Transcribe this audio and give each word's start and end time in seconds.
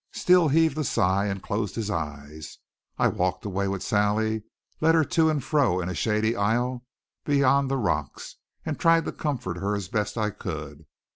Steele 0.13 0.47
heaved 0.47 0.79
a 0.79 0.83
sigh 0.83 1.27
and 1.27 1.43
closed 1.43 1.75
his 1.75 1.91
eyes. 1.91 2.57
I 2.97 3.07
walked 3.07 3.45
away 3.45 3.67
with 3.67 3.83
Sally, 3.83 4.41
led 4.79 4.95
her 4.95 5.03
to 5.03 5.29
and 5.29 5.43
fro 5.43 5.79
in 5.79 5.89
a 5.89 5.93
shady 5.93 6.35
aisle 6.35 6.83
beyond 7.23 7.69
the 7.69 7.77
rocks, 7.77 8.37
and 8.65 8.79
tried 8.79 9.05
to 9.05 9.11
comfort 9.11 9.57
her 9.57 9.75
as 9.75 9.89
best 9.89 10.17
I 10.17 10.31
could. 10.31 10.87